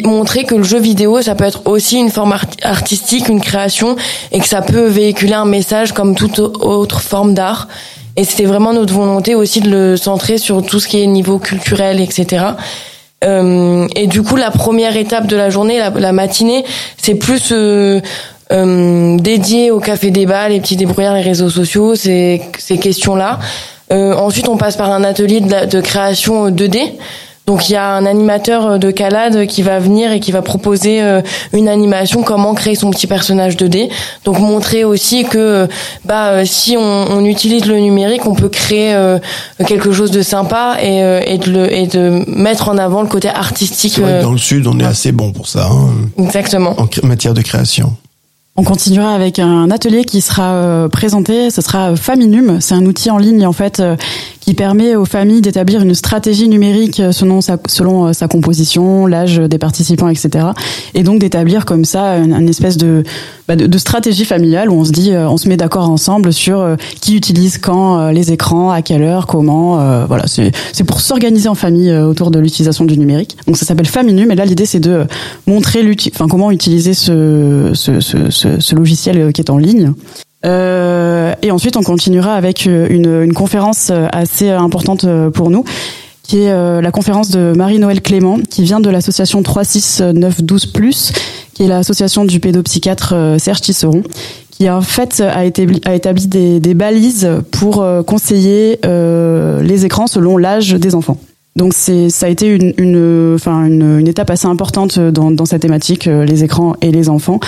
montrer 0.05 0.45
que 0.45 0.55
le 0.55 0.63
jeu 0.63 0.79
vidéo, 0.79 1.21
ça 1.21 1.35
peut 1.35 1.43
être 1.45 1.61
aussi 1.67 1.99
une 1.99 2.09
forme 2.09 2.31
art- 2.31 2.45
artistique, 2.63 3.29
une 3.29 3.41
création, 3.41 3.95
et 4.31 4.39
que 4.39 4.47
ça 4.47 4.63
peut 4.63 4.87
véhiculer 4.87 5.33
un 5.35 5.45
message 5.45 5.91
comme 5.91 6.15
toute 6.15 6.39
autre 6.39 6.99
forme 6.99 7.35
d'art. 7.35 7.67
Et 8.15 8.23
c'était 8.23 8.45
vraiment 8.45 8.73
notre 8.73 8.91
volonté 8.93 9.35
aussi 9.35 9.61
de 9.61 9.69
le 9.69 9.97
centrer 9.97 10.39
sur 10.39 10.65
tout 10.65 10.79
ce 10.79 10.87
qui 10.87 10.99
est 10.99 11.05
niveau 11.05 11.37
culturel, 11.37 12.01
etc. 12.01 12.45
Euh, 13.23 13.87
et 13.95 14.07
du 14.07 14.21
coup, 14.21 14.35
la 14.35 14.51
première 14.51 14.95
étape 14.97 15.27
de 15.27 15.35
la 15.35 15.49
journée, 15.49 15.79
la, 15.79 16.11
matinée, 16.11 16.63
c'est 16.97 17.15
plus 17.15 17.51
euh, 17.51 17.99
euh, 18.51 19.17
dédié 19.17 19.71
au 19.71 19.79
café 19.79 20.11
débat, 20.11 20.49
les 20.49 20.59
petits 20.59 20.75
débrouillards, 20.75 21.15
les 21.15 21.21
réseaux 21.21 21.49
sociaux, 21.49 21.95
ces, 21.95 22.41
questions-là. 22.81 23.39
Euh, 23.91 24.13
ensuite, 24.13 24.47
on 24.47 24.57
passe 24.57 24.75
par 24.75 24.91
un 24.91 25.03
atelier 25.03 25.39
de, 25.39 25.65
de 25.65 25.81
création 25.81 26.49
2D. 26.49 26.93
Donc, 27.45 27.69
il 27.69 27.73
y 27.73 27.75
a 27.75 27.89
un 27.89 28.05
animateur 28.05 28.79
de 28.79 28.89
Calade 28.89 29.45
qui 29.47 29.63
va 29.63 29.79
venir 29.79 30.11
et 30.13 30.19
qui 30.21 30.31
va 30.31 30.41
proposer 30.41 31.01
euh, 31.01 31.21
une 31.51 31.67
animation, 31.67 32.23
comment 32.23 32.53
créer 32.53 32.75
son 32.75 32.89
petit 32.89 33.05
personnage 33.05 33.57
2D. 33.57 33.89
Donc, 34.23 34.39
montrer 34.39 34.85
aussi 34.85 35.25
que 35.25 35.37
euh, 35.37 35.67
bah, 36.05 36.29
euh, 36.29 36.45
si 36.45 36.77
on, 36.77 36.81
on 36.81 37.25
utilise 37.25 37.65
le 37.65 37.79
numérique, 37.79 38.25
on 38.25 38.33
peut 38.33 38.47
créer 38.49 38.93
euh, 38.93 39.19
quelque 39.67 39.91
chose 39.91 40.11
de 40.11 40.21
sympa 40.21 40.77
et, 40.81 41.03
euh, 41.03 41.21
et, 41.25 41.37
de 41.37 41.51
le, 41.51 41.73
et 41.73 41.87
de 41.87 42.23
mettre 42.27 42.69
en 42.69 42.77
avant 42.77 43.01
le 43.01 43.09
côté 43.09 43.27
artistique. 43.27 43.99
Euh, 43.99 44.21
dans 44.21 44.31
le 44.31 44.37
sud, 44.37 44.65
on 44.67 44.79
est 44.79 44.85
assez 44.85 45.11
bon 45.11 45.31
pour 45.33 45.47
ça, 45.47 45.67
hein, 45.69 45.89
exactement. 46.17 46.75
en 46.79 46.87
matière 47.05 47.33
de 47.33 47.41
création. 47.41 47.97
On 48.55 48.63
continuera 48.63 49.15
avec 49.15 49.39
un 49.39 49.71
atelier 49.71 50.03
qui 50.03 50.21
sera 50.21 50.53
euh, 50.53 50.87
présenté. 50.87 51.49
Ce 51.49 51.59
sera 51.59 51.95
Faminum. 51.95 52.61
C'est 52.61 52.75
un 52.75 52.85
outil 52.85 53.09
en 53.09 53.17
ligne 53.17 53.47
en 53.47 53.51
fait 53.51 53.79
euh, 53.79 53.95
qui 54.41 54.53
permet 54.53 54.95
aux 54.95 55.05
familles 55.05 55.41
d'établir 55.41 55.81
une 55.81 55.95
stratégie 55.95 56.47
numérique 56.47 56.99
euh, 56.99 57.11
selon 57.11 57.41
sa, 57.41 58.27
composition, 58.27 59.07
l'âge 59.07 59.37
des 59.37 59.57
participants, 59.57 60.07
etc. 60.07 60.49
Et 60.93 61.01
donc 61.01 61.19
d'établir 61.19 61.65
comme 61.65 61.83
ça 61.83 62.17
une, 62.17 62.47
espèce 62.47 62.77
de, 62.77 63.03
bah, 63.47 63.55
de 63.55 63.77
stratégie 63.79 64.23
familiale 64.23 64.69
où 64.69 64.75
on 64.75 64.85
se 64.85 64.91
dit, 64.91 65.11
on 65.15 65.37
se 65.37 65.49
met 65.49 65.57
d'accord 65.57 65.89
ensemble 65.89 66.31
sur 66.31 66.77
qui 67.01 67.15
utilise 67.15 67.57
quand 67.57 68.09
les 68.09 68.31
écrans, 68.31 68.69
à 68.69 68.81
quelle 68.81 69.01
heure, 69.01 69.25
comment. 69.27 70.05
voilà, 70.05 70.25
c'est 70.27 70.83
pour 70.85 71.01
s'organiser 71.01 71.49
en 71.49 71.55
famille 71.55 71.93
autour 71.93 72.31
de 72.31 72.39
l'utilisation 72.39 72.85
du 72.85 72.97
numérique. 72.97 73.37
Donc 73.45 73.57
ça 73.57 73.65
s'appelle 73.65 73.87
Faminum. 73.87 74.31
Et 74.31 74.35
là 74.35 74.45
l'idée 74.45 74.65
c'est 74.65 74.79
de 74.79 75.05
montrer 75.47 75.83
enfin 76.13 76.27
comment 76.27 76.51
utiliser 76.51 76.93
ce, 76.93 77.71
ce, 77.73 77.99
ce, 77.99 78.42
ce, 78.43 78.59
ce 78.59 78.75
logiciel 78.75 79.17
euh, 79.17 79.31
qui 79.31 79.41
est 79.41 79.49
en 79.49 79.57
ligne. 79.57 79.93
Euh, 80.45 81.33
et 81.41 81.51
ensuite, 81.51 81.77
on 81.77 81.83
continuera 81.83 82.33
avec 82.33 82.67
euh, 82.67 82.87
une, 82.89 83.23
une 83.23 83.33
conférence 83.33 83.89
euh, 83.91 84.07
assez 84.11 84.49
importante 84.49 85.05
pour 85.33 85.49
nous, 85.49 85.63
qui 86.23 86.39
est 86.39 86.81
la 86.81 86.91
conférence 86.91 87.29
de 87.31 87.53
Marie-Noël 87.53 88.01
Clément, 88.01 88.37
qui 88.49 88.63
vient 88.63 88.79
de 88.79 88.89
l'association 88.89 89.41
36912+, 89.41 91.11
qui 91.53 91.63
est 91.63 91.67
l'association 91.67 92.23
du 92.23 92.39
pédopsychiatre 92.39 93.13
Serge 93.39 93.59
Tisseron, 93.59 94.03
qui 94.49 94.69
en 94.69 94.81
fait 94.81 95.19
a 95.19 95.43
établi, 95.43 95.81
a 95.83 95.95
établi 95.95 96.27
des, 96.27 96.61
des 96.61 96.73
balises 96.75 97.29
pour 97.51 97.85
conseiller 98.07 98.79
euh, 98.85 99.61
les 99.63 99.85
écrans 99.85 100.07
selon 100.07 100.37
l'âge 100.37 100.71
des 100.71 100.95
enfants. 100.95 101.17
Donc 101.55 101.73
c'est 101.75 102.09
ça 102.09 102.25
a 102.25 102.29
été 102.29 102.47
une 102.47 102.73
une 102.77 103.33
enfin 103.35 103.65
une, 103.65 103.99
une 103.99 104.07
étape 104.07 104.31
assez 104.31 104.47
importante 104.47 104.99
dans 104.99 105.29
dans 105.29 105.45
cette 105.45 105.61
thématique 105.61 106.07
euh, 106.07 106.25
les 106.25 106.43
écrans 106.43 106.73
et 106.81 106.91
les 106.91 107.09
enfants. 107.09 107.39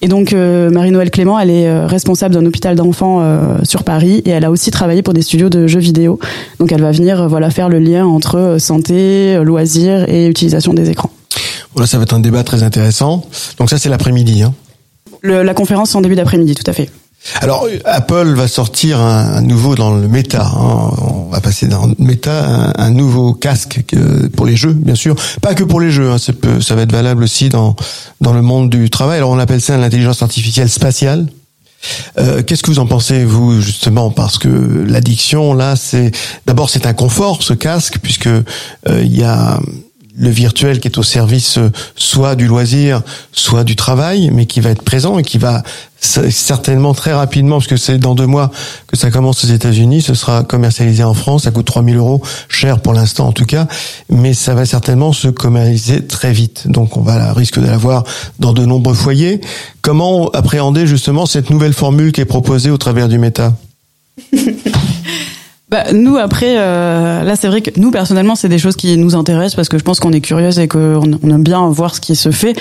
Et 0.00 0.08
donc 0.08 0.32
euh, 0.32 0.68
Marie-Noël 0.70 1.12
Clément, 1.12 1.38
elle 1.38 1.50
est 1.50 1.68
euh, 1.68 1.86
responsable 1.86 2.34
d'un 2.34 2.44
hôpital 2.44 2.74
d'enfants 2.74 3.20
euh, 3.20 3.58
sur 3.62 3.84
Paris 3.84 4.20
et 4.24 4.30
elle 4.30 4.44
a 4.44 4.50
aussi 4.50 4.72
travaillé 4.72 5.02
pour 5.02 5.14
des 5.14 5.22
studios 5.22 5.48
de 5.48 5.68
jeux 5.68 5.78
vidéo. 5.78 6.18
Donc 6.58 6.72
elle 6.72 6.82
va 6.82 6.90
venir 6.90 7.22
euh, 7.22 7.28
voilà 7.28 7.50
faire 7.50 7.68
le 7.68 7.78
lien 7.78 8.04
entre 8.04 8.56
santé, 8.58 9.38
loisirs 9.44 10.08
et 10.08 10.26
utilisation 10.26 10.74
des 10.74 10.90
écrans. 10.90 11.10
Voilà, 11.74 11.86
ça 11.86 11.98
va 11.98 12.02
être 12.02 12.14
un 12.14 12.20
débat 12.20 12.42
très 12.42 12.64
intéressant. 12.64 13.24
Donc 13.58 13.70
ça, 13.70 13.78
c'est 13.78 13.88
l'après-midi. 13.88 14.42
Hein. 14.42 14.52
Le- 15.22 15.42
la 15.44 15.54
conférence 15.54 15.94
en 15.94 16.00
début 16.02 16.16
d'après-midi, 16.16 16.54
tout 16.54 16.68
à 16.68 16.74
fait. 16.74 16.90
Alors, 17.40 17.66
Apple 17.84 18.34
va 18.34 18.48
sortir 18.48 19.00
un, 19.00 19.34
un 19.34 19.40
nouveau 19.42 19.74
dans 19.74 19.94
le 19.94 20.08
méta. 20.08 20.44
hein. 20.44 20.90
On 21.00 21.28
va 21.30 21.40
passer 21.40 21.66
dans 21.68 21.86
le 21.86 21.94
méta 21.98 22.44
un, 22.44 22.72
un 22.76 22.90
nouveau 22.90 23.32
casque 23.32 23.84
que- 23.86 24.26
pour 24.28 24.44
les 24.46 24.56
jeux, 24.56 24.72
bien 24.72 24.94
sûr. 24.96 25.14
Pas 25.40 25.54
que 25.54 25.62
pour 25.64 25.80
les 25.80 25.90
jeux. 25.90 26.10
Hein. 26.10 26.18
Ça, 26.18 26.32
peut, 26.32 26.60
ça 26.60 26.74
va 26.74 26.82
être 26.82 26.92
valable 26.92 27.22
aussi 27.22 27.48
dans 27.48 27.76
dans 28.20 28.32
le 28.32 28.42
monde 28.42 28.70
du 28.70 28.90
travail. 28.90 29.18
Alors, 29.18 29.30
on 29.30 29.38
appelle 29.38 29.60
ça 29.60 29.76
l'intelligence 29.76 30.22
artificielle 30.22 30.68
spatiale. 30.68 31.26
Euh, 32.18 32.42
Qu'est-ce 32.42 32.62
que 32.62 32.70
vous 32.70 32.78
en 32.78 32.86
pensez, 32.86 33.24
vous, 33.24 33.60
justement, 33.60 34.10
parce 34.10 34.38
que 34.38 34.48
l'addiction, 34.86 35.54
là, 35.54 35.74
c'est 35.76 36.12
d'abord 36.46 36.70
c'est 36.70 36.86
un 36.86 36.92
confort 36.94 37.42
ce 37.42 37.54
casque 37.54 37.98
puisque 38.02 38.26
euh, 38.28 38.42
il 39.02 39.16
y 39.16 39.24
a 39.24 39.58
le 40.14 40.30
virtuel 40.30 40.80
qui 40.80 40.88
est 40.88 40.98
au 40.98 41.02
service 41.02 41.58
euh, 41.58 41.70
soit 41.96 42.34
du 42.34 42.46
loisir, 42.46 43.02
soit 43.32 43.64
du 43.64 43.76
travail, 43.76 44.30
mais 44.32 44.46
qui 44.46 44.60
va 44.60 44.70
être 44.70 44.82
présent 44.82 45.18
et 45.18 45.22
qui 45.22 45.38
va 45.38 45.62
certainement 46.00 46.94
très 46.94 47.12
rapidement, 47.12 47.58
parce 47.58 47.68
que 47.68 47.76
c'est 47.76 47.96
dans 47.98 48.16
deux 48.16 48.26
mois 48.26 48.50
que 48.88 48.96
ça 48.96 49.12
commence 49.12 49.44
aux 49.44 49.48
États-Unis, 49.48 50.02
ce 50.02 50.14
sera 50.14 50.42
commercialisé 50.42 51.04
en 51.04 51.14
France, 51.14 51.44
ça 51.44 51.52
coûte 51.52 51.66
3000 51.66 51.96
euros, 51.96 52.20
cher 52.48 52.80
pour 52.80 52.92
l'instant 52.92 53.28
en 53.28 53.32
tout 53.32 53.44
cas, 53.44 53.68
mais 54.10 54.34
ça 54.34 54.54
va 54.54 54.66
certainement 54.66 55.12
se 55.12 55.28
commercialiser 55.28 56.04
très 56.04 56.32
vite. 56.32 56.64
Donc 56.66 56.96
on 56.96 57.02
va 57.02 57.32
risque 57.32 57.60
de 57.60 57.66
l'avoir 57.66 58.02
dans 58.40 58.52
de 58.52 58.66
nombreux 58.66 58.94
foyers. 58.94 59.40
Comment 59.80 60.28
appréhender 60.30 60.88
justement 60.88 61.24
cette 61.24 61.50
nouvelle 61.50 61.72
formule 61.72 62.10
qui 62.10 62.20
est 62.20 62.26
proposée 62.26 62.70
au 62.70 62.78
travers 62.78 63.08
du 63.08 63.18
méta 63.18 63.54
Bah, 65.72 65.84
nous 65.94 66.18
après, 66.18 66.58
euh, 66.58 67.22
là 67.22 67.34
c'est 67.34 67.48
vrai 67.48 67.62
que 67.62 67.70
nous 67.80 67.90
personnellement 67.90 68.34
c'est 68.34 68.50
des 68.50 68.58
choses 68.58 68.76
qui 68.76 68.94
nous 68.98 69.16
intéressent 69.16 69.54
parce 69.54 69.70
que 69.70 69.78
je 69.78 69.82
pense 69.82 70.00
qu'on 70.00 70.12
est 70.12 70.20
curieuse 70.20 70.58
et 70.58 70.68
qu'on 70.68 71.18
on 71.22 71.30
aime 71.30 71.42
bien 71.42 71.66
voir 71.70 71.94
ce 71.94 72.00
qui 72.02 72.14
se 72.14 72.30
fait. 72.30 72.54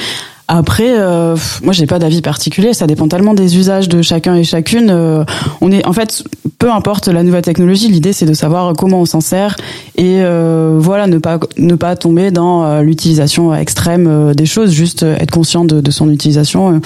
Après, 0.47 0.97
euh, 0.97 1.35
moi 1.61 1.73
j'ai 1.73 1.87
pas 1.87 1.99
d'avis 1.99 2.21
particulier, 2.21 2.73
ça 2.73 2.87
dépend 2.87 3.09
tellement 3.09 3.33
des 3.33 3.57
usages 3.57 3.89
de 3.89 4.01
chacun 4.01 4.35
et 4.35 4.45
chacune. 4.45 4.89
Euh, 4.89 5.25
on 5.59 5.73
est 5.73 5.85
en 5.85 5.91
fait, 5.91 6.23
peu 6.57 6.71
importe 6.71 7.09
la 7.09 7.23
nouvelle 7.23 7.41
technologie, 7.41 7.89
l'idée 7.89 8.13
c'est 8.13 8.25
de 8.25 8.33
savoir 8.33 8.73
comment 8.77 9.01
on 9.01 9.05
s'en 9.05 9.19
sert 9.19 9.57
et 9.97 10.21
euh, 10.21 10.77
voilà 10.79 11.07
ne 11.07 11.17
pas 11.17 11.37
ne 11.57 11.75
pas 11.75 11.97
tomber 11.97 12.31
dans 12.31 12.63
euh, 12.63 12.81
l'utilisation 12.81 13.53
extrême 13.53 14.07
euh, 14.07 14.33
des 14.33 14.45
choses, 14.45 14.71
juste 14.71 15.03
euh, 15.03 15.17
être 15.17 15.31
conscient 15.31 15.65
de, 15.65 15.81
de 15.81 15.91
son 15.91 16.09
utilisation. 16.09 16.79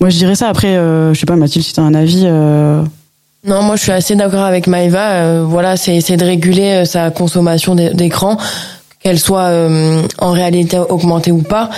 Moi 0.00 0.10
je 0.10 0.16
dirais 0.16 0.34
ça. 0.34 0.48
Après, 0.48 0.74
je 0.74 1.16
sais 1.16 1.26
pas 1.26 1.36
Mathilde, 1.36 1.64
si 1.64 1.72
tu 1.72 1.78
as 1.78 1.84
un 1.84 1.94
avis. 1.94 2.26
Non, 3.44 3.62
moi 3.62 3.76
je 3.76 3.82
suis 3.82 3.92
assez 3.92 4.16
d'accord 4.16 4.42
avec 4.44 4.66
Maëva. 4.66 5.10
Euh, 5.12 5.44
voilà, 5.46 5.76
c'est 5.76 6.00
c'est 6.00 6.16
de 6.16 6.24
réguler 6.24 6.82
euh, 6.82 6.84
sa 6.84 7.10
consommation 7.10 7.74
d'é- 7.74 7.94
d'écran, 7.94 8.36
qu'elle 9.02 9.18
soit 9.18 9.44
euh, 9.46 10.02
en 10.18 10.32
réalité 10.32 10.78
augmentée 10.78 11.30
ou 11.32 11.42
pas. 11.42 11.70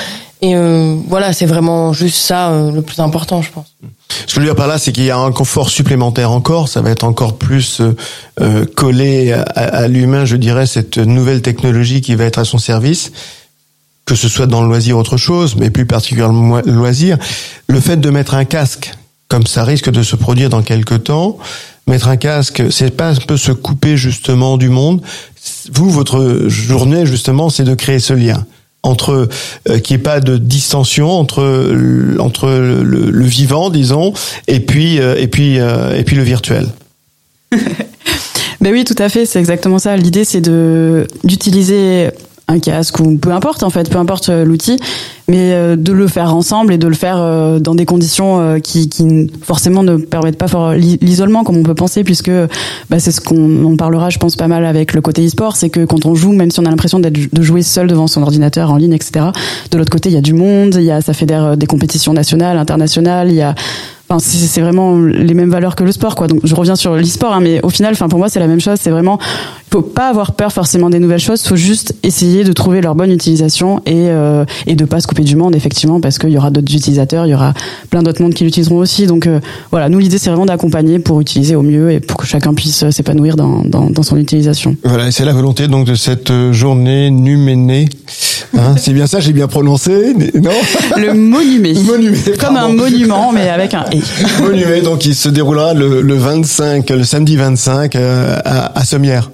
Et 0.43 0.57
euh, 0.57 0.97
voilà, 1.07 1.35
c'est 1.35 1.45
vraiment 1.45 1.93
juste 1.93 2.17
ça 2.17 2.49
euh, 2.51 2.73
le 2.73 2.81
plus 2.81 2.99
important, 3.01 3.43
je 3.43 3.51
pense. 3.51 3.75
Ce 4.09 4.25
que 4.25 4.33
je 4.33 4.41
veux 4.41 4.47
dire 4.47 4.57
par 4.57 4.69
là, 4.69 4.79
c'est 4.79 4.91
qu'il 4.93 5.05
y 5.05 5.11
a 5.11 5.19
un 5.19 5.33
confort 5.33 5.69
supplémentaire 5.69 6.31
encore. 6.31 6.69
Ça 6.69 6.81
va 6.81 6.91
être 6.91 7.05
encore 7.05 7.37
plus 7.37 7.83
euh, 8.41 8.65
collé 8.75 9.33
à, 9.33 9.43
à 9.43 9.87
l'humain, 9.87 10.25
je 10.25 10.37
dirais, 10.37 10.67
cette 10.67 10.97
nouvelle 10.97 11.43
technologie 11.43 12.01
qui 12.01 12.15
va 12.15 12.25
être 12.25 12.39
à 12.39 12.45
son 12.47 12.57
service. 12.59 13.13
que 14.07 14.15
ce 14.15 14.29
soit 14.29 14.47
dans 14.47 14.63
le 14.63 14.69
loisir 14.69 14.97
autre 14.97 15.19
chose, 15.19 15.57
mais 15.57 15.69
plus 15.71 15.85
particulièrement 15.87 16.57
le 16.65 16.73
loisir, 16.73 17.19
le 17.69 17.81
fait 17.81 17.99
de 17.99 18.11
mettre 18.11 18.35
un 18.35 18.45
casque, 18.47 18.93
comme 19.31 19.47
ça 19.47 19.65
risque 19.65 19.91
de 19.91 20.03
se 20.03 20.17
produire 20.17 20.51
dans 20.51 20.61
quelques 20.61 21.05
temps, 21.05 21.39
mettre 21.87 22.09
un 22.09 22.17
casque, 22.17 22.65
c'est 22.71 22.95
pas 22.95 23.11
un 23.11 23.15
peu 23.15 23.37
se 23.37 23.53
couper 23.53 23.97
justement 23.97 24.59
du 24.59 24.69
monde. 24.69 25.01
Vous, 25.73 25.89
votre 25.89 26.49
journée 26.49 27.07
justement, 27.07 27.49
c'est 27.49 27.65
de 27.65 27.75
créer 27.75 28.01
ce 28.01 28.13
lien 28.13 28.45
entre 28.83 29.29
euh, 29.69 29.79
qu'il 29.79 29.97
n'y 29.97 30.01
ait 30.01 30.03
pas 30.03 30.21
de 30.21 30.37
distension 30.37 31.11
entre 31.13 31.43
entre 32.19 32.49
le, 32.49 33.11
le, 33.11 33.25
vivant, 33.25 33.71
disons, 33.71 34.13
et 34.49 34.61
puis 34.61 34.99
euh, 34.99 35.17
et 35.17 35.29
puis 35.29 35.61
euh, 35.61 35.97
et 35.97 36.03
puis 36.03 36.17
le 36.17 36.23
virtuel. 36.23 36.67
ben 37.53 38.73
oui, 38.73 38.85
tout 38.85 38.97
à 38.99 39.09
fait, 39.09 39.27
c'est 39.27 39.39
exactement 39.39 39.79
ça. 39.79 39.97
L'idée, 39.97 40.25
c'est 40.25 40.41
de 40.41 41.07
d'utiliser 41.25 42.11
un 42.51 42.59
casque 42.59 42.99
ou 43.01 43.17
peu 43.17 43.31
importe 43.31 43.63
en 43.63 43.71
fait, 43.71 43.89
peu 43.89 43.99
importe 43.99 44.29
euh, 44.29 44.45
l'outil, 44.45 44.79
mais 45.29 45.53
euh, 45.53 45.77
de 45.77 45.93
le 45.93 46.09
faire 46.09 46.35
ensemble 46.35 46.73
et 46.73 46.79
de 46.79 46.89
le 46.89 46.95
faire 46.95 47.17
euh, 47.19 47.61
dans 47.61 47.75
des 47.75 47.87
conditions 47.87 48.61
qui, 48.63 48.89
qui 48.89 49.31
forcément 49.43 49.83
ne 49.83 49.97
permettent 49.97 50.39
pas 50.39 50.75
l'isolement 50.75 51.45
comme 51.45 51.57
on 51.57 51.63
peut 51.63 51.75
penser 51.75 52.05
puisque 52.05 52.31
bah, 52.91 52.99
c'est 52.99 53.13
ce 53.13 53.21
qu'on 53.21 53.77
parlera 53.77 54.11
je 54.11 54.19
pense 54.19 54.37
pas 54.37 54.49
mal 54.49 54.65
avec 54.65 54.93
le 54.93 55.01
côté 55.01 55.25
e-sport, 55.25 55.57
c'est 55.57 55.71
que 55.71 55.85
quand 55.85 56.07
on 56.07 56.15
joue, 56.15 56.33
même 56.33 56.51
si 56.51 56.61
on 56.61 56.65
a 56.65 56.71
l'impression 56.71 56.99
d'être 56.99 57.33
de 57.33 57.43
jouer 57.43 57.63
seul 57.63 57.87
devant 57.87 58.07
son 58.07 58.23
ordinateur 58.23 58.71
en 58.71 58.77
ligne, 58.77 58.93
etc. 58.93 59.27
De 59.71 59.79
l'autre 59.79 59.91
côté, 59.91 60.09
il 60.09 60.15
y 60.15 60.19
a 60.19 60.23
du 60.23 60.35
monde, 60.35 60.75
il 60.75 60.85
y 60.85 60.91
a 60.91 61.01
ça 61.01 61.13
fédère 61.13 61.57
des 61.57 61.67
compétitions 61.67 62.13
nationales, 62.13 62.59
internationales, 62.59 63.29
il 63.29 63.37
y 63.37 63.43
a 63.43 63.55
Enfin, 64.11 64.19
c'est 64.19 64.61
vraiment 64.61 64.99
les 64.99 65.35
mêmes 65.35 65.51
valeurs 65.51 65.77
que 65.77 65.85
le 65.85 65.93
sport, 65.93 66.17
quoi. 66.17 66.27
Donc, 66.27 66.41
je 66.43 66.53
reviens 66.57 66.75
sur 66.75 66.97
l'e-sport, 66.97 67.33
hein, 67.33 67.41
mais 67.41 67.63
au 67.63 67.69
final, 67.69 67.93
enfin, 67.93 68.09
pour 68.09 68.19
moi, 68.19 68.29
c'est 68.29 68.41
la 68.41 68.49
même 68.49 68.59
chose. 68.59 68.77
C'est 68.81 68.91
vraiment, 68.91 69.21
faut 69.71 69.83
pas 69.83 70.09
avoir 70.09 70.33
peur 70.33 70.53
forcément 70.53 70.91
des 70.91 70.99
nouvelles 70.99 71.21
choses. 71.21 71.43
Faut 71.43 71.57
juste 71.57 71.95
essayer 72.03 72.45
de 72.45 72.53
trouver 72.53 72.81
leur 72.81 72.95
bonne 72.95 73.11
utilisation 73.11 73.81
et 73.87 74.09
euh, 74.09 74.45
et 74.67 74.75
de 74.75 74.85
pas 74.85 75.01
se 75.01 75.07
couper 75.07 75.23
du 75.23 75.37
monde, 75.37 75.55
effectivement, 75.55 76.01
parce 76.01 76.19
qu'il 76.19 76.31
y 76.31 76.39
aura 76.39 76.51
d'autres 76.51 76.75
utilisateurs, 76.75 77.27
il 77.27 77.31
y 77.31 77.35
aura 77.35 77.55
plein 77.91 78.03
d'autres 78.03 78.23
mondes 78.23 78.35
qui 78.35 78.45
l'utiliseront 78.45 78.79
aussi. 78.79 79.07
Donc, 79.07 79.27
euh, 79.27 79.41
voilà, 79.71 79.89
nous, 79.89 79.99
l'idée, 79.99 80.19
c'est 80.19 80.31
vraiment 80.31 80.47
d'accompagner 80.47 80.99
pour 80.99 81.21
utiliser 81.21 81.55
au 81.57 81.63
mieux 81.63 81.93
et 81.93 82.01
pour 82.01 82.17
que 82.17 82.27
chacun 82.27 82.55
puisse 82.55 82.83
euh, 82.83 82.91
s'épanouir 82.91 83.37
dans, 83.37 83.63
dans, 83.65 83.91
dans 83.91 84.03
son 84.03 84.17
utilisation. 84.17 84.77
Voilà, 84.85 85.11
c'est 85.11 85.25
la 85.25 85.33
volonté 85.33 85.69
donc 85.69 85.87
de 85.87 85.95
cette 85.95 86.31
euh, 86.31 86.53
journée 86.53 87.11
numénée. 87.11 87.89
Hein, 88.59 88.75
c'est 88.77 88.93
bien 88.93 89.07
ça, 89.07 89.21
j'ai 89.21 89.33
bien 89.33 89.47
prononcé, 89.47 90.15
non 90.35 90.51
Le 90.97 91.15
monument. 91.15 91.81
Comme 92.41 92.57
un 92.57 92.69
monument, 92.69 93.33
mais 93.33 93.49
avec 93.49 93.75
un 93.75 93.85
et. 93.93 94.01
Monument, 94.43 94.83
donc 94.83 95.07
il 95.07 95.15
se 95.15 95.29
déroulera 95.29 95.75
le, 95.75 96.01
le 96.03 96.15
25, 96.15 96.91
le 96.91 97.05
samedi 97.05 97.37
25 97.37 97.95
euh, 97.97 98.37
à, 98.45 98.79
à 98.79 98.85
Sommières. 98.85 99.31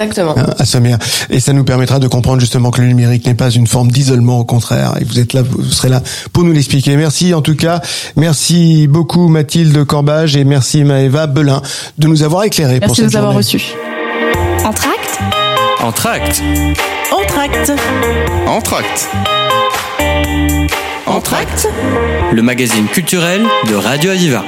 Exactement. 0.00 0.34
À 0.58 0.64
Sommières. 0.64 0.98
Et 1.30 1.38
ça 1.38 1.52
nous 1.52 1.62
permettra 1.64 2.00
de 2.00 2.08
comprendre 2.08 2.40
justement 2.40 2.70
que 2.72 2.80
le 2.80 2.88
numérique 2.88 3.26
n'est 3.26 3.34
pas 3.34 3.50
une 3.50 3.68
forme 3.68 3.92
d'isolement, 3.92 4.40
au 4.40 4.44
contraire. 4.44 4.94
Et 5.00 5.04
vous 5.04 5.20
êtes 5.20 5.32
là, 5.32 5.42
vous 5.42 5.62
serez 5.70 5.88
là 5.88 6.02
pour 6.32 6.42
nous 6.42 6.52
l'expliquer. 6.52 6.96
Merci 6.96 7.32
en 7.32 7.42
tout 7.42 7.54
cas. 7.54 7.80
Merci 8.16 8.88
beaucoup 8.88 9.28
Mathilde 9.28 9.84
Corbage 9.84 10.34
et 10.36 10.44
merci 10.44 10.82
Maëva 10.82 11.28
Belin 11.28 11.62
de 11.98 12.08
nous 12.08 12.22
avoir 12.24 12.42
éclairé 12.44 12.80
pour 12.80 12.96
cette 12.96 13.04
de 13.06 13.10
nous 13.10 13.16
avoir 13.16 13.34
reçus. 13.34 13.74
Entracte 14.64 15.20
Entracte 15.80 16.42
Entracte 17.12 17.72
Entracte 18.48 19.08
Entracte 21.06 21.68
Le 22.32 22.42
magazine 22.42 22.86
culturel 22.86 23.42
de 23.68 23.74
Radio 23.74 24.10
Aviva. 24.10 24.44